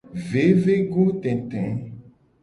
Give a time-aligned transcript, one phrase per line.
[0.29, 1.63] Vevegotete.